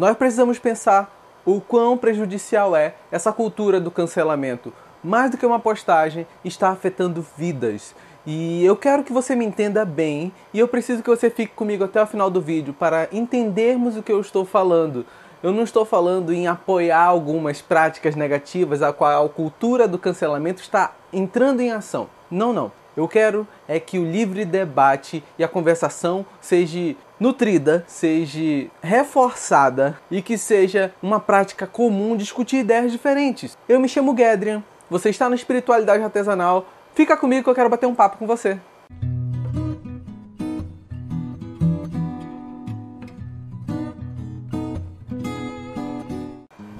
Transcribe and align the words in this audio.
nós 0.00 0.16
precisamos 0.16 0.58
pensar 0.58 1.14
o 1.44 1.60
quão 1.60 1.94
prejudicial 1.94 2.74
é 2.74 2.94
essa 3.12 3.30
cultura 3.34 3.78
do 3.78 3.90
cancelamento. 3.90 4.72
Mais 5.04 5.30
do 5.30 5.36
que 5.36 5.44
uma 5.44 5.60
postagem, 5.60 6.26
está 6.42 6.70
afetando 6.70 7.22
vidas. 7.36 7.94
E 8.26 8.64
eu 8.64 8.74
quero 8.76 9.04
que 9.04 9.12
você 9.12 9.36
me 9.36 9.44
entenda 9.44 9.84
bem 9.84 10.32
e 10.54 10.58
eu 10.58 10.66
preciso 10.66 11.02
que 11.02 11.10
você 11.10 11.28
fique 11.28 11.54
comigo 11.54 11.84
até 11.84 12.02
o 12.02 12.06
final 12.06 12.30
do 12.30 12.40
vídeo 12.40 12.72
para 12.72 13.10
entendermos 13.12 13.94
o 13.94 14.02
que 14.02 14.10
eu 14.10 14.22
estou 14.22 14.46
falando. 14.46 15.04
Eu 15.42 15.52
não 15.52 15.64
estou 15.64 15.84
falando 15.84 16.32
em 16.32 16.46
apoiar 16.46 17.04
algumas 17.04 17.60
práticas 17.60 18.16
negativas 18.16 18.80
a 18.80 18.94
qual 18.94 19.26
a 19.26 19.28
cultura 19.28 19.86
do 19.86 19.98
cancelamento 19.98 20.62
está 20.62 20.94
entrando 21.12 21.60
em 21.60 21.72
ação. 21.72 22.08
Não, 22.30 22.54
não. 22.54 22.72
Eu 22.96 23.06
quero 23.06 23.46
é 23.68 23.78
que 23.78 23.98
o 23.98 24.10
livre 24.10 24.46
debate 24.46 25.22
e 25.38 25.44
a 25.44 25.48
conversação 25.48 26.24
seja 26.40 26.96
nutrida, 27.20 27.84
seja 27.86 28.70
reforçada 28.82 29.98
e 30.10 30.22
que 30.22 30.38
seja 30.38 30.92
uma 31.02 31.20
prática 31.20 31.66
comum 31.66 32.16
discutir 32.16 32.56
ideias 32.56 32.90
diferentes. 32.90 33.58
Eu 33.68 33.78
me 33.78 33.88
chamo 33.88 34.16
Gedrian, 34.16 34.64
você 34.88 35.10
está 35.10 35.28
na 35.28 35.36
espiritualidade 35.36 36.02
artesanal. 36.02 36.66
Fica 36.94 37.16
comigo 37.16 37.44
que 37.44 37.50
eu 37.50 37.54
quero 37.54 37.68
bater 37.68 37.86
um 37.86 37.94
papo 37.94 38.16
com 38.16 38.26
você. 38.26 38.58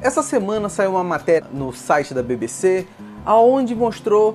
Essa 0.01 0.23
semana 0.23 0.71
saiu 0.71 0.93
uma 0.93 1.05
matéria 1.05 1.47
no 1.53 1.73
site 1.75 2.15
da 2.15 2.23
BBC 2.23 2.87
aonde 3.25 3.75
mostrou 3.75 4.35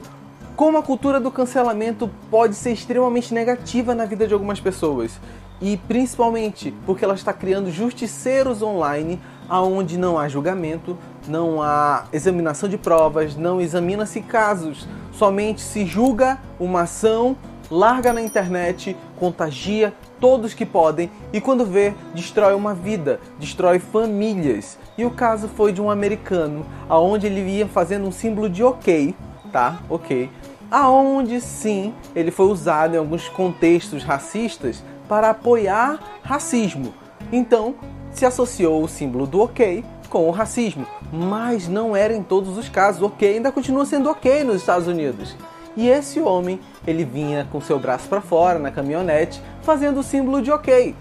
como 0.55 0.77
a 0.77 0.83
cultura 0.83 1.19
do 1.19 1.29
cancelamento 1.29 2.09
pode 2.31 2.55
ser 2.55 2.71
extremamente 2.71 3.33
negativa 3.33 3.93
na 3.93 4.05
vida 4.05 4.25
de 4.25 4.33
algumas 4.33 4.59
pessoas 4.59 5.19
e 5.61 5.77
principalmente 5.77 6.73
porque 6.85 7.03
ela 7.03 7.13
está 7.13 7.33
criando 7.33 7.71
justiceiros 7.71 8.61
online 8.61 9.19
aonde 9.49 9.97
não 9.97 10.17
há 10.17 10.27
julgamento, 10.27 10.97
não 11.27 11.61
há 11.61 12.05
examinação 12.11 12.67
de 12.69 12.77
provas, 12.77 13.35
não 13.35 13.59
examina-se 13.59 14.21
casos, 14.21 14.87
somente 15.11 15.61
se 15.61 15.85
julga 15.85 16.39
uma 16.59 16.81
ação, 16.81 17.35
larga 17.69 18.13
na 18.13 18.21
internet, 18.21 18.95
contagia 19.17 19.93
todos 20.19 20.53
que 20.53 20.65
podem 20.65 21.11
e 21.33 21.41
quando 21.41 21.65
vê, 21.65 21.93
destrói 22.13 22.53
uma 22.53 22.73
vida, 22.73 23.19
destrói 23.37 23.79
famílias. 23.79 24.77
E 24.97 25.05
o 25.05 25.11
caso 25.11 25.47
foi 25.49 25.73
de 25.73 25.81
um 25.81 25.91
americano, 25.91 26.65
aonde 26.87 27.27
ele 27.27 27.41
ia 27.41 27.67
fazendo 27.67 28.07
um 28.07 28.11
símbolo 28.11 28.49
de 28.49 28.63
OK, 28.63 29.13
tá? 29.51 29.79
OK. 29.89 30.29
Aonde 30.69 31.39
sim, 31.39 31.93
ele 32.15 32.31
foi 32.31 32.47
usado 32.47 32.95
em 32.95 32.97
alguns 32.97 33.29
contextos 33.29 34.03
racistas 34.03 34.83
para 35.07 35.29
apoiar 35.29 35.99
racismo. 36.23 36.93
Então, 37.31 37.75
se 38.11 38.25
associou 38.25 38.83
o 38.83 38.87
símbolo 38.87 39.27
do 39.27 39.41
OK 39.41 39.83
com 40.09 40.27
o 40.27 40.31
racismo, 40.31 40.85
mas 41.11 41.67
não 41.67 41.95
era 41.95 42.13
em 42.15 42.23
todos 42.23 42.57
os 42.57 42.69
casos. 42.69 43.01
OK 43.01 43.27
ainda 43.27 43.51
continua 43.51 43.85
sendo 43.85 44.09
OK 44.09 44.43
nos 44.43 44.57
Estados 44.57 44.87
Unidos. 44.87 45.35
E 45.77 45.89
esse 45.89 46.21
homem, 46.21 46.59
ele 46.87 47.03
vinha 47.03 47.47
com 47.51 47.59
seu 47.59 47.77
braço 47.77 48.07
para 48.07 48.21
fora 48.21 48.57
na 48.57 48.71
caminhonete, 48.71 49.41
fazendo 49.61 49.99
o 49.99 50.03
símbolo 50.03 50.41
de 50.41 50.51
OK. 50.51 50.95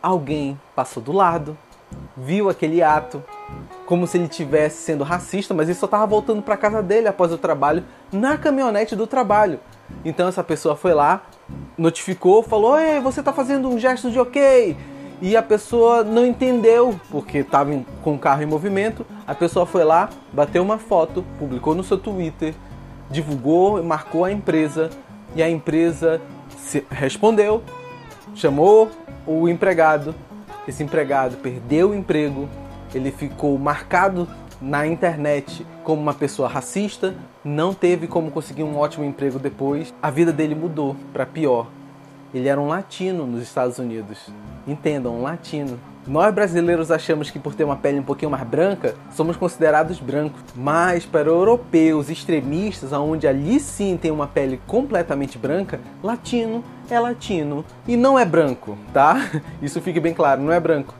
Alguém 0.00 0.58
passou 0.74 1.02
do 1.02 1.12
lado, 1.12 1.58
viu 2.16 2.48
aquele 2.48 2.82
ato, 2.82 3.22
como 3.86 4.06
se 4.06 4.16
ele 4.16 4.28
tivesse 4.28 4.82
sendo 4.82 5.04
racista, 5.04 5.52
mas 5.52 5.68
ele 5.68 5.78
só 5.78 5.86
estava 5.86 6.06
voltando 6.06 6.42
para 6.42 6.56
casa 6.56 6.82
dele 6.82 7.08
após 7.08 7.32
o 7.32 7.38
trabalho, 7.38 7.84
na 8.10 8.38
caminhonete 8.38 8.96
do 8.96 9.06
trabalho. 9.06 9.60
Então 10.04 10.28
essa 10.28 10.42
pessoa 10.42 10.74
foi 10.74 10.94
lá, 10.94 11.22
notificou, 11.76 12.42
falou: 12.42 12.78
Ei, 12.78 13.00
você 13.00 13.20
está 13.20 13.32
fazendo 13.32 13.68
um 13.68 13.78
gesto 13.78 14.10
de 14.10 14.18
ok. 14.18 14.76
E 15.20 15.36
a 15.36 15.42
pessoa 15.42 16.02
não 16.02 16.26
entendeu, 16.26 16.98
porque 17.08 17.38
estava 17.38 17.70
com 18.02 18.14
o 18.14 18.18
carro 18.18 18.42
em 18.42 18.46
movimento. 18.46 19.06
A 19.24 19.34
pessoa 19.34 19.64
foi 19.64 19.84
lá, 19.84 20.10
bateu 20.32 20.62
uma 20.62 20.78
foto, 20.78 21.24
publicou 21.38 21.76
no 21.76 21.84
seu 21.84 21.96
Twitter, 21.96 22.54
divulgou, 23.08 23.80
marcou 23.84 24.24
a 24.24 24.32
empresa. 24.32 24.90
E 25.36 25.42
a 25.42 25.48
empresa 25.48 26.20
respondeu, 26.90 27.62
chamou 28.34 28.90
o 29.24 29.48
empregado. 29.48 30.14
Esse 30.66 30.82
empregado 30.82 31.36
perdeu 31.36 31.90
o 31.90 31.94
emprego, 31.94 32.48
ele 32.94 33.10
ficou 33.10 33.58
marcado 33.58 34.28
na 34.60 34.86
internet 34.86 35.66
como 35.82 36.00
uma 36.00 36.14
pessoa 36.14 36.48
racista, 36.48 37.14
não 37.44 37.74
teve 37.74 38.06
como 38.06 38.30
conseguir 38.30 38.62
um 38.62 38.78
ótimo 38.78 39.04
emprego 39.04 39.38
depois, 39.38 39.92
a 40.00 40.10
vida 40.10 40.32
dele 40.32 40.54
mudou 40.54 40.96
para 41.12 41.26
pior. 41.26 41.66
Ele 42.32 42.48
era 42.48 42.60
um 42.60 42.68
latino 42.68 43.26
nos 43.26 43.42
Estados 43.42 43.78
Unidos. 43.78 44.30
Entendam, 44.66 45.16
um 45.16 45.22
latino. 45.22 45.78
Nós 46.06 46.34
brasileiros 46.34 46.90
achamos 46.90 47.30
que 47.30 47.38
por 47.38 47.54
ter 47.54 47.62
uma 47.62 47.76
pele 47.76 48.00
um 48.00 48.02
pouquinho 48.02 48.30
mais 48.30 48.42
branca, 48.42 48.94
somos 49.12 49.36
considerados 49.36 50.00
brancos. 50.00 50.40
Mas 50.56 51.04
para 51.04 51.28
europeus 51.28 52.08
extremistas, 52.08 52.92
onde 52.92 53.26
ali 53.26 53.60
sim 53.60 53.98
tem 54.00 54.10
uma 54.10 54.26
pele 54.26 54.60
completamente 54.66 55.36
branca, 55.36 55.78
latino 56.02 56.64
é 56.90 56.98
latino 56.98 57.64
e 57.86 57.96
não 57.96 58.18
é 58.18 58.24
branco, 58.24 58.76
tá? 58.92 59.30
Isso 59.62 59.80
fique 59.80 60.00
bem 60.00 60.14
claro, 60.14 60.42
não 60.42 60.52
é 60.52 60.58
branco. 60.58 60.94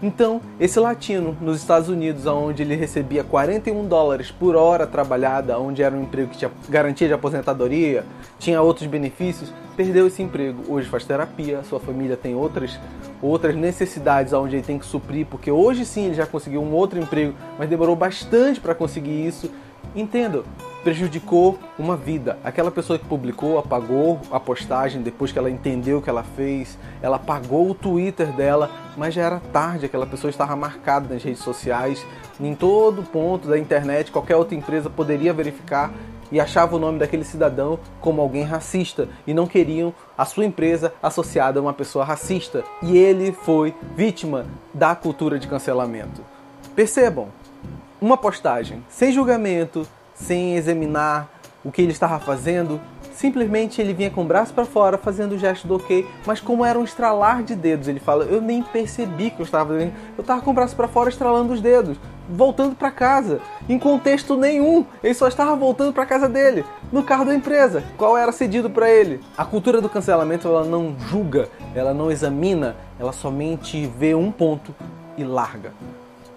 Então, 0.00 0.40
esse 0.60 0.78
latino 0.78 1.36
nos 1.40 1.56
Estados 1.58 1.88
Unidos, 1.88 2.24
onde 2.24 2.62
ele 2.62 2.76
recebia 2.76 3.24
41 3.24 3.84
dólares 3.86 4.30
por 4.30 4.54
hora 4.54 4.86
trabalhada, 4.86 5.58
onde 5.58 5.82
era 5.82 5.94
um 5.94 6.02
emprego 6.02 6.30
que 6.30 6.38
tinha 6.38 6.50
garantia 6.68 7.08
de 7.08 7.14
aposentadoria, 7.14 8.04
tinha 8.38 8.62
outros 8.62 8.86
benefícios, 8.86 9.52
perdeu 9.76 10.06
esse 10.06 10.22
emprego. 10.22 10.62
Hoje 10.72 10.88
faz 10.88 11.04
terapia, 11.04 11.64
sua 11.64 11.80
família 11.80 12.16
tem 12.16 12.34
outras 12.34 12.78
outras 13.20 13.56
necessidades 13.56 14.32
onde 14.32 14.54
ele 14.54 14.62
tem 14.62 14.78
que 14.78 14.86
suprir, 14.86 15.26
porque 15.26 15.50
hoje 15.50 15.84
sim 15.84 16.06
ele 16.06 16.14
já 16.14 16.24
conseguiu 16.24 16.62
um 16.62 16.72
outro 16.72 17.00
emprego, 17.00 17.34
mas 17.58 17.68
demorou 17.68 17.96
bastante 17.96 18.60
para 18.60 18.76
conseguir 18.76 19.26
isso. 19.26 19.50
Entenda, 19.96 20.44
prejudicou 20.82 21.58
uma 21.78 21.96
vida. 21.96 22.38
Aquela 22.44 22.70
pessoa 22.70 22.98
que 22.98 23.04
publicou 23.04 23.58
apagou 23.58 24.20
a 24.30 24.38
postagem 24.38 25.02
depois 25.02 25.32
que 25.32 25.38
ela 25.38 25.50
entendeu 25.50 25.98
o 25.98 26.02
que 26.02 26.10
ela 26.10 26.22
fez, 26.22 26.78
ela 27.02 27.16
apagou 27.16 27.70
o 27.70 27.74
Twitter 27.74 28.28
dela, 28.32 28.70
mas 28.96 29.14
já 29.14 29.22
era 29.22 29.40
tarde, 29.52 29.86
aquela 29.86 30.06
pessoa 30.06 30.30
estava 30.30 30.54
marcada 30.56 31.12
nas 31.12 31.22
redes 31.22 31.42
sociais, 31.42 32.04
em 32.40 32.54
todo 32.54 33.02
ponto 33.02 33.48
da 33.48 33.58
internet, 33.58 34.12
qualquer 34.12 34.36
outra 34.36 34.54
empresa 34.54 34.88
poderia 34.88 35.32
verificar 35.32 35.92
e 36.30 36.38
achava 36.38 36.76
o 36.76 36.78
nome 36.78 36.98
daquele 36.98 37.24
cidadão 37.24 37.78
como 38.00 38.20
alguém 38.20 38.44
racista 38.44 39.08
e 39.26 39.32
não 39.32 39.46
queriam 39.46 39.94
a 40.16 40.24
sua 40.24 40.44
empresa 40.44 40.92
associada 41.02 41.58
a 41.58 41.62
uma 41.62 41.72
pessoa 41.72 42.04
racista. 42.04 42.64
E 42.82 42.96
ele 42.96 43.32
foi 43.32 43.74
vítima 43.96 44.46
da 44.72 44.94
cultura 44.94 45.38
de 45.38 45.48
cancelamento. 45.48 46.22
Percebam, 46.76 47.28
uma 48.00 48.16
postagem 48.16 48.84
sem 48.88 49.10
julgamento, 49.10 49.86
sem 50.18 50.56
examinar 50.56 51.28
o 51.64 51.72
que 51.72 51.82
ele 51.82 51.92
estava 51.92 52.18
fazendo, 52.18 52.80
simplesmente 53.12 53.80
ele 53.80 53.92
vinha 53.92 54.10
com 54.10 54.22
o 54.22 54.24
braço 54.24 54.54
para 54.54 54.64
fora 54.64 54.96
fazendo 54.96 55.32
o 55.32 55.38
gesto 55.38 55.66
do 55.66 55.76
ok, 55.76 56.06
mas 56.24 56.40
como 56.40 56.64
era 56.64 56.78
um 56.78 56.84
estralar 56.84 57.42
de 57.42 57.54
dedos, 57.56 57.88
ele 57.88 57.98
fala, 57.98 58.24
eu 58.24 58.40
nem 58.40 58.62
percebi 58.62 59.30
que 59.30 59.40
eu 59.40 59.44
estava 59.44 59.72
fazendo, 59.72 59.92
eu 60.16 60.22
estava 60.22 60.40
com 60.40 60.50
o 60.50 60.54
braço 60.54 60.76
para 60.76 60.86
fora 60.86 61.08
estralando 61.08 61.52
os 61.52 61.60
dedos, 61.60 61.98
voltando 62.28 62.76
para 62.76 62.90
casa, 62.90 63.40
em 63.68 63.78
contexto 63.78 64.36
nenhum, 64.36 64.84
ele 65.02 65.14
só 65.14 65.26
estava 65.26 65.56
voltando 65.56 65.92
para 65.92 66.06
casa 66.06 66.28
dele, 66.28 66.64
no 66.92 67.02
carro 67.02 67.24
da 67.24 67.34
empresa, 67.34 67.82
qual 67.96 68.16
era 68.16 68.30
cedido 68.30 68.70
para 68.70 68.88
ele. 68.88 69.20
A 69.36 69.44
cultura 69.44 69.80
do 69.80 69.88
cancelamento 69.88 70.46
ela 70.46 70.64
não 70.64 70.94
julga, 71.08 71.48
ela 71.74 71.92
não 71.92 72.10
examina, 72.10 72.76
ela 73.00 73.12
somente 73.12 73.86
vê 73.98 74.14
um 74.14 74.30
ponto 74.30 74.74
e 75.16 75.24
larga. 75.24 75.72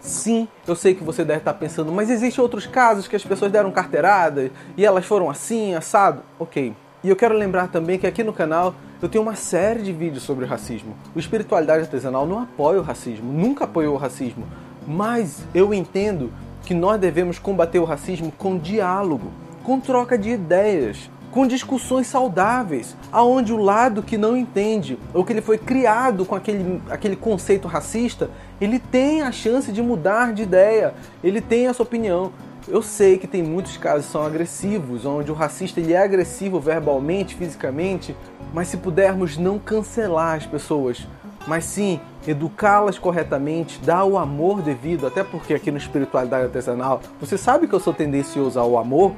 Sim, 0.01 0.47
eu 0.67 0.75
sei 0.75 0.95
que 0.95 1.03
você 1.03 1.23
deve 1.23 1.39
estar 1.39 1.53
pensando, 1.53 1.91
mas 1.91 2.09
existem 2.09 2.41
outros 2.41 2.65
casos 2.65 3.07
que 3.07 3.15
as 3.15 3.23
pessoas 3.23 3.51
deram 3.51 3.71
carteirada 3.71 4.51
e 4.75 4.83
elas 4.83 5.05
foram 5.05 5.29
assim, 5.29 5.75
assado. 5.75 6.23
Ok. 6.39 6.75
E 7.03 7.09
eu 7.09 7.15
quero 7.15 7.35
lembrar 7.35 7.67
também 7.67 7.99
que 7.99 8.07
aqui 8.07 8.23
no 8.23 8.33
canal 8.33 8.73
eu 9.01 9.07
tenho 9.07 9.23
uma 9.23 9.35
série 9.35 9.83
de 9.83 9.93
vídeos 9.93 10.23
sobre 10.23 10.45
o 10.45 10.47
racismo. 10.47 10.95
O 11.15 11.19
Espiritualidade 11.19 11.83
Artesanal 11.83 12.25
não 12.25 12.39
apoia 12.39 12.79
o 12.79 12.83
racismo, 12.83 13.31
nunca 13.31 13.65
apoiou 13.65 13.93
o 13.93 13.97
racismo. 13.97 14.47
Mas 14.87 15.43
eu 15.53 15.71
entendo 15.73 16.31
que 16.63 16.73
nós 16.73 16.99
devemos 16.99 17.37
combater 17.37 17.79
o 17.79 17.85
racismo 17.85 18.31
com 18.31 18.57
diálogo, 18.57 19.31
com 19.63 19.79
troca 19.79 20.17
de 20.17 20.29
ideias, 20.29 21.09
com 21.31 21.47
discussões 21.47 22.07
saudáveis, 22.07 22.95
aonde 23.11 23.53
o 23.53 23.57
lado 23.57 24.03
que 24.03 24.17
não 24.17 24.35
entende 24.35 24.99
ou 25.13 25.23
que 25.23 25.31
ele 25.31 25.41
foi 25.41 25.57
criado 25.57 26.25
com 26.25 26.35
aquele, 26.35 26.81
aquele 26.89 27.15
conceito 27.15 27.67
racista, 27.67 28.29
ele 28.59 28.77
tem 28.77 29.21
a 29.21 29.31
chance 29.31 29.71
de 29.71 29.81
mudar 29.81 30.33
de 30.33 30.43
ideia, 30.43 30.93
ele 31.23 31.41
tem 31.41 31.67
a 31.67 31.73
sua 31.73 31.85
opinião. 31.85 32.31
Eu 32.67 32.83
sei 32.83 33.17
que 33.17 33.25
tem 33.25 33.41
muitos 33.41 33.75
casos 33.77 34.05
que 34.05 34.11
são 34.11 34.23
agressivos, 34.23 35.05
onde 35.05 35.31
o 35.31 35.33
racista 35.33 35.79
ele 35.79 35.93
é 35.93 36.03
agressivo 36.03 36.59
verbalmente, 36.59 37.33
fisicamente, 37.33 38.15
mas 38.53 38.67
se 38.67 38.77
pudermos 38.77 39.37
não 39.37 39.57
cancelar 39.57 40.37
as 40.37 40.45
pessoas, 40.45 41.07
mas 41.47 41.63
sim 41.65 41.99
educá-las 42.27 42.99
corretamente, 42.99 43.79
dar 43.79 44.03
o 44.05 44.17
amor 44.17 44.61
devido, 44.61 45.07
até 45.07 45.23
porque 45.23 45.55
aqui 45.55 45.71
no 45.71 45.77
espiritualidade 45.77 46.43
artesanal, 46.43 47.01
você 47.19 47.35
sabe 47.35 47.67
que 47.67 47.73
eu 47.73 47.79
sou 47.79 47.93
tendencioso 47.93 48.59
ao 48.59 48.77
amor, 48.77 49.15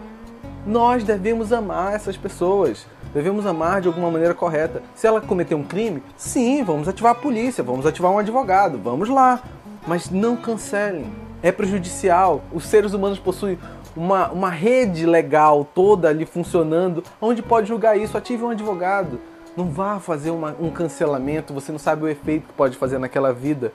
nós 0.66 1.04
devemos 1.04 1.52
amar 1.52 1.94
essas 1.94 2.18
pessoas. 2.18 2.86
Devemos 3.14 3.46
amar 3.46 3.82
de 3.82 3.88
alguma 3.88 4.10
maneira 4.10 4.34
correta. 4.34 4.82
Se 4.96 5.06
ela 5.06 5.22
cometer 5.22 5.56
um 5.56 5.64
crime, 5.64 6.02
sim, 6.18 6.64
vamos 6.64 6.88
ativar 6.88 7.12
a 7.12 7.16
polícia, 7.16 7.64
vamos 7.64 7.86
ativar 7.86 8.12
um 8.12 8.18
advogado, 8.18 8.80
vamos 8.80 9.10
lá. 9.10 9.42
mas 9.86 10.10
não 10.10 10.36
cancelem. 10.36 11.06
É 11.42 11.52
prejudicial. 11.52 12.42
Os 12.54 12.66
seres 12.66 12.94
humanos 12.94 13.20
possuem 13.20 13.60
uma, 13.96 14.30
uma 14.32 14.50
rede 14.50 15.06
legal 15.06 15.66
toda 15.76 16.08
ali 16.10 16.26
funcionando, 16.26 17.04
onde 17.22 17.42
pode 17.42 17.68
julgar 17.68 17.98
isso. 17.98 18.18
Ative 18.18 18.44
um 18.44 18.50
advogado. 18.50 19.20
Não 19.56 19.70
vá 19.70 20.00
fazer 20.00 20.32
uma, 20.32 20.56
um 20.60 20.72
cancelamento, 20.72 21.54
você 21.54 21.72
não 21.72 21.78
sabe 21.78 22.04
o 22.04 22.08
efeito 22.08 22.48
que 22.48 22.54
pode 22.54 22.76
fazer 22.76 22.98
naquela 22.98 23.32
vida. 23.32 23.72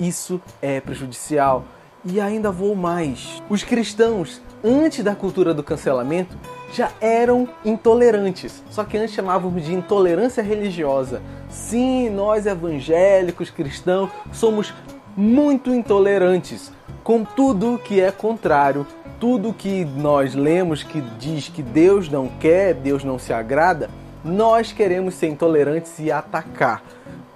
Isso 0.00 0.40
é 0.62 0.80
prejudicial. 0.80 1.64
E 2.08 2.20
ainda 2.20 2.52
vou 2.52 2.76
mais. 2.76 3.42
Os 3.50 3.64
cristãos, 3.64 4.40
antes 4.64 5.02
da 5.02 5.14
cultura 5.14 5.52
do 5.52 5.62
cancelamento, 5.62 6.36
já 6.72 6.90
eram 7.00 7.48
intolerantes. 7.64 8.62
Só 8.70 8.84
que 8.84 8.96
antes 8.96 9.14
chamávamos 9.14 9.64
de 9.64 9.74
intolerância 9.74 10.42
religiosa. 10.42 11.20
Sim, 11.50 12.10
nós 12.10 12.46
evangélicos 12.46 13.50
cristãos 13.50 14.10
somos 14.32 14.72
muito 15.16 15.74
intolerantes 15.74 16.70
com 17.02 17.24
tudo 17.24 17.80
que 17.82 18.00
é 18.00 18.12
contrário, 18.12 18.86
tudo 19.18 19.52
que 19.52 19.84
nós 19.84 20.34
lemos 20.34 20.82
que 20.82 21.00
diz 21.18 21.48
que 21.48 21.62
Deus 21.62 22.08
não 22.08 22.28
quer, 22.28 22.74
Deus 22.74 23.02
não 23.02 23.18
se 23.18 23.32
agrada, 23.32 23.90
nós 24.24 24.72
queremos 24.72 25.14
ser 25.14 25.28
intolerantes 25.28 25.98
e 25.98 26.12
atacar. 26.12 26.82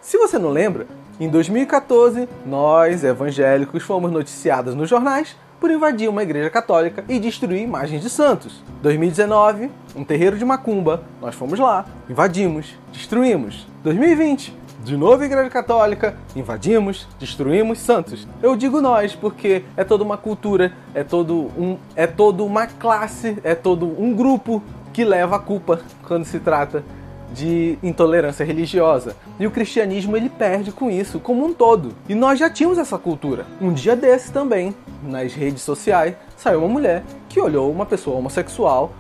Se 0.01 0.19
você 0.19 0.39
não 0.39 0.51
lembra, 0.51 0.87
em 1.21 1.29
2014, 1.29 2.27
nós, 2.47 3.05
evangélicos, 3.05 3.83
fomos 3.83 4.11
noticiados 4.11 4.75
nos 4.75 4.89
jornais 4.89 5.37
por 5.61 5.71
invadir 5.71 6.09
uma 6.09 6.23
igreja 6.23 6.49
católica 6.49 7.05
e 7.07 7.19
destruir 7.19 7.61
imagens 7.61 8.01
de 8.01 8.09
santos. 8.09 8.65
2019, 8.83 9.71
um 9.95 10.03
terreiro 10.03 10.39
de 10.39 10.47
macumba, 10.47 11.03
nós 11.21 11.35
fomos 11.35 11.59
lá, 11.59 11.85
invadimos, 12.09 12.75
destruímos. 12.91 13.67
2020, 13.85 14.57
de 14.83 14.97
novo 14.97 15.23
igreja 15.23 15.51
católica, 15.51 16.17
invadimos, 16.35 17.07
destruímos 17.19 17.81
santos. 17.81 18.27
Eu 18.43 18.57
digo 18.57 18.81
nós 18.81 19.15
porque 19.15 19.63
é 19.77 19.85
toda 19.85 20.03
uma 20.03 20.17
cultura, 20.17 20.73
é 20.95 21.05
todo 21.05 21.51
um, 21.59 21.77
é 21.95 22.07
toda 22.07 22.43
uma 22.43 22.67
classe, 22.67 23.37
é 23.45 23.55
todo 23.55 23.85
um 23.85 24.15
grupo 24.15 24.63
que 24.91 25.05
leva 25.05 25.37
a 25.37 25.39
culpa 25.39 25.83
quando 26.03 26.25
se 26.25 26.41
trata 26.41 26.83
de 27.33 27.79
intolerância 27.83 28.45
religiosa. 28.45 29.17
E 29.39 29.47
o 29.47 29.51
cristianismo 29.51 30.17
ele 30.17 30.29
perde 30.29 30.73
com 30.73 30.91
isso 30.91 31.21
como 31.21 31.45
um 31.45 31.53
todo. 31.53 31.95
E 32.09 32.15
nós 32.15 32.39
já 32.39 32.51
tínhamos 32.51 32.79
essa 32.79 32.99
cultura. 32.99 33.47
Um 33.61 33.73
dia 33.73 33.95
desse 33.97 34.33
também, 34.33 34.75
nas 35.03 35.33
redes 35.35 35.63
sociais, 35.63 36.15
saiu 36.37 36.61
uma 36.61 36.69
mulher 36.69 37.03
que 37.29 37.41
olhou 37.41 37.71
uma 37.71 37.87
pessoa 37.87 38.17
homossexual 38.19 38.93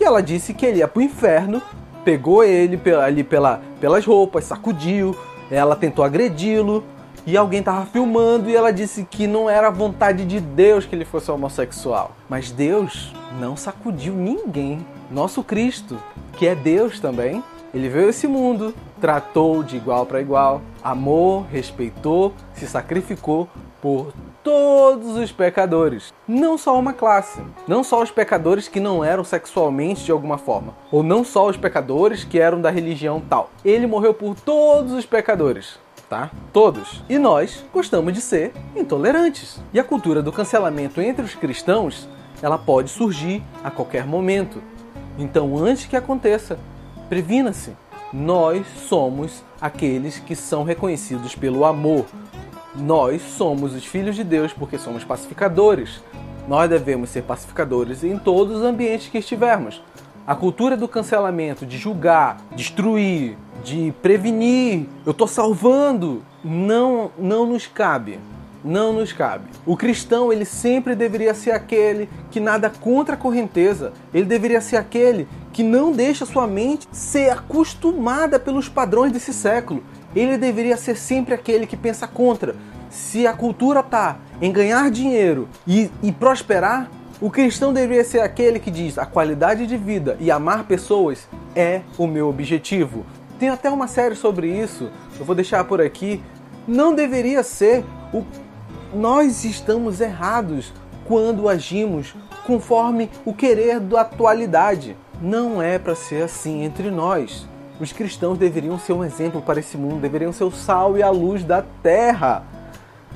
e 0.00 0.04
ela 0.04 0.22
disse 0.22 0.54
que 0.54 0.64
ele 0.64 0.78
ia 0.78 0.88
pro 0.88 1.02
inferno, 1.02 1.60
pegou 2.04 2.44
ele 2.44 2.80
ali 3.02 3.24
pela, 3.24 3.60
pelas 3.80 4.04
roupas, 4.04 4.44
sacudiu, 4.44 5.16
ela 5.50 5.74
tentou 5.74 6.04
agredi-lo 6.04 6.84
e 7.26 7.36
alguém 7.36 7.60
estava 7.60 7.84
filmando 7.84 8.48
e 8.48 8.56
ela 8.56 8.72
disse 8.72 9.04
que 9.04 9.26
não 9.26 9.50
era 9.50 9.70
vontade 9.70 10.24
de 10.24 10.40
Deus 10.40 10.86
que 10.86 10.94
ele 10.94 11.04
fosse 11.04 11.30
homossexual. 11.30 12.12
Mas 12.28 12.50
Deus 12.50 13.12
não 13.40 13.56
sacudiu 13.56 14.14
ninguém. 14.14 14.86
Nosso 15.10 15.42
Cristo, 15.42 15.98
que 16.34 16.46
é 16.46 16.54
Deus 16.54 17.00
também, 17.00 17.42
ele 17.72 17.88
veio 17.88 18.06
a 18.06 18.10
esse 18.10 18.26
mundo, 18.26 18.74
tratou 19.00 19.62
de 19.62 19.76
igual 19.76 20.06
para 20.06 20.20
igual, 20.20 20.62
amou, 20.82 21.46
respeitou, 21.50 22.32
se 22.54 22.66
sacrificou 22.66 23.48
por 23.80 24.12
todos 24.42 25.16
os 25.16 25.30
pecadores, 25.30 26.12
não 26.26 26.56
só 26.56 26.78
uma 26.78 26.92
classe, 26.92 27.40
não 27.66 27.84
só 27.84 28.02
os 28.02 28.10
pecadores 28.10 28.66
que 28.66 28.80
não 28.80 29.04
eram 29.04 29.22
sexualmente 29.22 30.04
de 30.04 30.10
alguma 30.10 30.38
forma, 30.38 30.74
ou 30.90 31.02
não 31.02 31.22
só 31.22 31.46
os 31.46 31.56
pecadores 31.56 32.24
que 32.24 32.38
eram 32.38 32.60
da 32.60 32.70
religião 32.70 33.20
tal. 33.20 33.50
Ele 33.64 33.86
morreu 33.86 34.14
por 34.14 34.34
todos 34.34 34.92
os 34.92 35.04
pecadores. 35.04 35.78
Tá? 36.08 36.30
Todos. 36.54 37.02
E 37.06 37.18
nós 37.18 37.62
gostamos 37.70 38.14
de 38.14 38.22
ser 38.22 38.54
intolerantes. 38.74 39.60
E 39.74 39.78
a 39.78 39.84
cultura 39.84 40.22
do 40.22 40.32
cancelamento 40.32 41.02
entre 41.02 41.22
os 41.22 41.34
cristãos, 41.34 42.08
ela 42.40 42.56
pode 42.56 42.88
surgir 42.88 43.42
a 43.62 43.70
qualquer 43.70 44.06
momento. 44.06 44.62
Então, 45.18 45.58
antes 45.58 45.84
que 45.84 45.94
aconteça, 45.94 46.58
Previna-se. 47.08 47.72
Nós 48.12 48.66
somos 48.88 49.42
aqueles 49.60 50.18
que 50.18 50.36
são 50.36 50.62
reconhecidos 50.62 51.34
pelo 51.34 51.64
amor. 51.64 52.06
Nós 52.74 53.22
somos 53.22 53.74
os 53.74 53.84
filhos 53.84 54.14
de 54.14 54.24
Deus 54.24 54.52
porque 54.52 54.78
somos 54.78 55.04
pacificadores. 55.04 56.02
Nós 56.46 56.68
devemos 56.68 57.10
ser 57.10 57.22
pacificadores 57.22 58.04
em 58.04 58.18
todos 58.18 58.58
os 58.58 58.62
ambientes 58.62 59.08
que 59.08 59.18
estivermos. 59.18 59.82
A 60.26 60.34
cultura 60.34 60.76
do 60.76 60.86
cancelamento, 60.86 61.64
de 61.64 61.78
julgar, 61.78 62.38
destruir, 62.54 63.36
de 63.64 63.92
prevenir, 64.02 64.86
eu 65.06 65.12
estou 65.12 65.26
salvando, 65.26 66.22
não, 66.44 67.10
não 67.18 67.46
nos 67.46 67.66
cabe 67.66 68.18
não 68.64 68.92
nos 68.92 69.12
cabe. 69.12 69.48
O 69.64 69.76
cristão, 69.76 70.32
ele 70.32 70.44
sempre 70.44 70.94
deveria 70.94 71.34
ser 71.34 71.52
aquele 71.52 72.08
que 72.30 72.40
nada 72.40 72.70
contra 72.70 73.14
a 73.14 73.18
correnteza. 73.18 73.92
Ele 74.12 74.24
deveria 74.24 74.60
ser 74.60 74.76
aquele 74.76 75.28
que 75.52 75.62
não 75.62 75.92
deixa 75.92 76.26
sua 76.26 76.46
mente 76.46 76.86
ser 76.92 77.30
acostumada 77.30 78.38
pelos 78.38 78.68
padrões 78.68 79.12
desse 79.12 79.32
século. 79.32 79.82
Ele 80.14 80.36
deveria 80.36 80.76
ser 80.76 80.96
sempre 80.96 81.34
aquele 81.34 81.66
que 81.66 81.76
pensa 81.76 82.06
contra. 82.06 82.56
Se 82.90 83.26
a 83.26 83.32
cultura 83.32 83.82
tá 83.82 84.18
em 84.40 84.50
ganhar 84.50 84.90
dinheiro 84.90 85.48
e, 85.66 85.90
e 86.02 86.10
prosperar, 86.10 86.90
o 87.20 87.30
cristão 87.30 87.72
deveria 87.72 88.04
ser 88.04 88.20
aquele 88.20 88.60
que 88.60 88.70
diz 88.70 88.96
a 88.96 89.04
qualidade 89.04 89.66
de 89.66 89.76
vida 89.76 90.16
e 90.20 90.30
amar 90.30 90.64
pessoas 90.64 91.28
é 91.54 91.82
o 91.98 92.06
meu 92.06 92.28
objetivo. 92.28 93.04
Tem 93.38 93.48
até 93.48 93.68
uma 93.68 93.88
série 93.88 94.14
sobre 94.14 94.48
isso, 94.48 94.90
eu 95.18 95.24
vou 95.24 95.34
deixar 95.34 95.64
por 95.64 95.80
aqui. 95.80 96.22
Não 96.66 96.94
deveria 96.94 97.42
ser 97.42 97.84
o 98.12 98.24
nós 98.94 99.44
estamos 99.44 100.00
errados 100.00 100.72
quando 101.04 101.48
agimos 101.48 102.14
conforme 102.46 103.10
o 103.24 103.34
querer 103.34 103.80
da 103.80 104.02
atualidade. 104.02 104.96
Não 105.20 105.60
é 105.60 105.78
para 105.78 105.94
ser 105.94 106.22
assim 106.22 106.62
entre 106.62 106.90
nós. 106.90 107.46
Os 107.80 107.92
cristãos 107.92 108.38
deveriam 108.38 108.78
ser 108.78 108.92
um 108.92 109.04
exemplo 109.04 109.40
para 109.40 109.60
esse 109.60 109.76
mundo, 109.76 110.00
deveriam 110.00 110.32
ser 110.32 110.44
o 110.44 110.50
sal 110.50 110.96
e 110.96 111.02
a 111.02 111.10
luz 111.10 111.44
da 111.44 111.62
terra. 111.82 112.42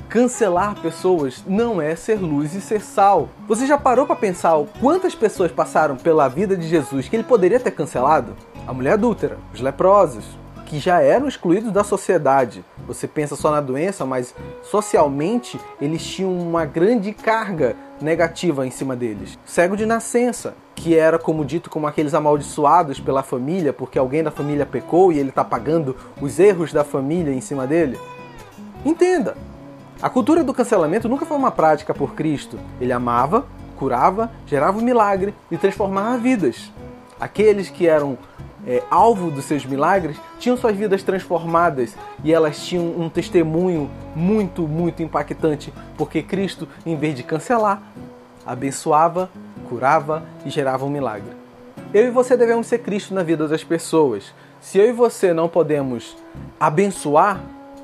Cancelar 0.07 0.75
pessoas 0.79 1.43
não 1.47 1.81
é 1.81 1.95
ser 1.95 2.19
luz 2.19 2.53
e 2.53 2.61
ser 2.61 2.81
sal. 2.81 3.29
Você 3.47 3.65
já 3.65 3.77
parou 3.77 4.05
para 4.05 4.15
pensar 4.15 4.53
quantas 4.79 5.15
pessoas 5.15 5.51
passaram 5.51 5.95
pela 5.95 6.27
vida 6.27 6.55
de 6.55 6.67
Jesus 6.67 7.09
que 7.09 7.15
ele 7.15 7.23
poderia 7.23 7.59
ter 7.59 7.71
cancelado? 7.71 8.35
A 8.67 8.73
mulher 8.73 8.93
adúltera, 8.93 9.37
os 9.53 9.59
leprosos, 9.59 10.25
que 10.73 10.79
já 10.79 11.01
eram 11.01 11.27
excluídos 11.27 11.71
da 11.71 11.83
sociedade. 11.83 12.65
Você 12.87 13.07
pensa 13.07 13.35
só 13.35 13.51
na 13.51 13.61
doença, 13.61 14.07
mas 14.07 14.33
socialmente 14.63 15.59
eles 15.79 16.03
tinham 16.03 16.35
uma 16.35 16.65
grande 16.65 17.13
carga 17.13 17.75
negativa 18.01 18.65
em 18.65 18.71
cima 18.71 18.95
deles. 18.95 19.37
Cego 19.45 19.77
de 19.77 19.85
nascença, 19.85 20.55
que 20.73 20.97
era 20.97 21.19
como 21.19 21.45
dito 21.45 21.69
como 21.69 21.85
aqueles 21.85 22.15
amaldiçoados 22.15 22.99
pela 22.99 23.21
família, 23.21 23.71
porque 23.71 23.99
alguém 23.99 24.23
da 24.23 24.31
família 24.31 24.65
pecou 24.65 25.13
e 25.13 25.19
ele 25.19 25.29
está 25.29 25.43
pagando 25.43 25.95
os 26.19 26.39
erros 26.39 26.73
da 26.73 26.83
família 26.83 27.31
em 27.31 27.39
cima 27.39 27.67
dele. 27.67 27.99
Entenda, 28.83 29.37
a 30.01 30.09
cultura 30.09 30.43
do 30.43 30.55
cancelamento 30.55 31.07
nunca 31.07 31.23
foi 31.23 31.37
uma 31.37 31.51
prática 31.51 31.93
por 31.93 32.15
Cristo. 32.15 32.57
Ele 32.81 32.91
amava, 32.91 33.45
curava, 33.77 34.31
gerava 34.47 34.79
um 34.79 34.81
milagre 34.81 35.35
e 35.51 35.57
transformava 35.57 36.17
vidas. 36.17 36.71
Aqueles 37.23 37.69
que 37.69 37.87
eram 37.87 38.17
é, 38.67 38.83
alvo 38.91 39.31
dos 39.31 39.45
seus 39.45 39.65
milagres 39.65 40.17
tinham 40.37 40.57
suas 40.57 40.75
vidas 40.75 41.03
transformadas 41.03 41.95
e 42.21 42.33
elas 42.33 42.59
tinham 42.65 42.83
um 42.99 43.07
testemunho 43.07 43.89
muito, 44.13 44.67
muito 44.67 45.01
impactante, 45.01 45.73
porque 45.97 46.21
Cristo, 46.21 46.67
em 46.85 46.97
vez 46.97 47.15
de 47.15 47.23
cancelar, 47.23 47.81
abençoava, 48.45 49.29
curava 49.69 50.21
e 50.45 50.49
gerava 50.49 50.83
um 50.83 50.89
milagre. 50.89 51.31
Eu 51.93 52.07
e 52.07 52.11
você 52.11 52.35
devemos 52.35 52.67
ser 52.67 52.79
Cristo 52.79 53.13
na 53.13 53.23
vida 53.23 53.47
das 53.47 53.63
pessoas. 53.63 54.33
Se 54.59 54.77
eu 54.77 54.89
e 54.89 54.91
você 54.91 55.33
não 55.33 55.47
podemos 55.47 56.17
abençoar, 56.59 57.39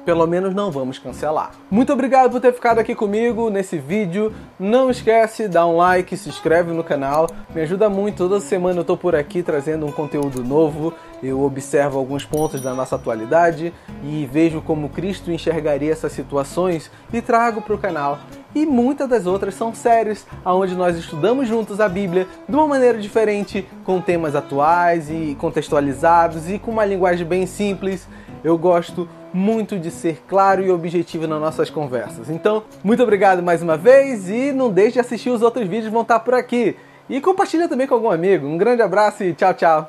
pelo 0.10 0.25
menos 0.25 0.56
não 0.56 0.72
vamos 0.72 0.98
cancelar. 0.98 1.51
Muito 1.70 1.94
obrigado 1.94 2.32
por 2.32 2.42
ter 2.42 2.51
ficado 2.51 2.80
aqui 2.80 2.96
comigo 2.96 3.51
nesse 3.51 3.78
vídeo. 3.78 4.34
Não 4.60 4.89
esquece, 4.89 5.48
dá 5.48 5.68
um 5.68 5.78
like, 5.78 6.18
se 6.18 6.28
inscreve 6.28 6.74
no 6.74 6.84
canal, 6.84 7.30
me 7.54 7.62
ajuda 7.62 7.88
muito. 7.92 8.18
Toda 8.18 8.39
semana 8.39 8.80
eu 8.80 8.84
tô 8.84 8.98
por 8.98 9.13
aqui 9.13 9.44
trazendo 9.44 9.86
um 9.86 9.92
conteúdo 9.92 10.44
novo. 10.44 10.96
Eu 11.22 11.44
observo 11.44 12.00
alguns 12.00 12.25
pontos 12.25 12.60
da 12.60 12.74
nossa 12.74 12.96
atualidade 12.96 13.72
e 14.04 14.28
vejo 14.32 14.63
como 14.63 14.89
Cristo 14.89 15.32
enxergaria 15.32 15.92
essas 15.92 16.12
situações 16.12 16.89
e 17.13 17.22
trago 17.22 17.62
para 17.62 17.75
o 17.75 17.78
canal. 17.78 18.18
E 18.56 18.66
muitas 18.66 19.08
das 19.08 19.28
outras 19.28 19.54
são 19.54 19.75
séries 19.75 20.25
onde 20.44 20.74
nós 20.74 20.98
estudamos 20.98 21.48
juntos 21.48 21.80
a 21.80 21.88
Bíblia 21.88 22.28
de 22.48 22.56
uma 22.56 22.66
maneira 22.66 22.98
diferente, 22.98 23.68
com 23.84 24.01
temas 24.01 24.36
atuais 24.36 25.08
e 25.12 25.38
contextualizados 25.39 26.50
e 26.50 26.58
com 26.58 26.72
uma 26.72 26.84
linguagem 26.84 27.28
bem 27.28 27.46
simples. 27.46 28.08
Eu 28.43 28.58
gosto 28.58 29.08
muito 29.34 29.77
de 29.77 29.91
ser 29.91 30.24
claro 30.27 30.63
e 30.63 30.72
objetivo 30.72 31.27
nas 31.27 31.39
nossas 31.39 31.69
conversas. 31.69 32.29
Então, 32.29 32.63
muito 32.84 33.03
obrigado 33.03 33.43
mais 33.43 33.62
uma 33.62 33.77
vez 33.77 34.29
e 34.29 34.51
não 34.51 34.72
deixe 34.72 34.93
de 34.93 35.00
assistir 35.00 35.29
os 35.29 35.41
outros 35.41 35.67
vídeos, 35.67 35.91
vão 35.91 36.01
estar 36.01 36.19
por 36.19 36.34
aqui. 36.34 36.75
E 37.10 37.19
compartilha 37.19 37.67
também 37.67 37.88
com 37.88 37.96
algum 37.96 38.12
amigo. 38.12 38.48
Um 38.48 38.58
grande 38.58 38.81
abraço 38.81 39.24
e 39.24 39.34
tchau, 39.34 39.53
tchau. 39.53 39.88